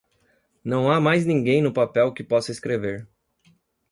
[0.63, 3.07] Não há mais ninguém no papel que possa escrever!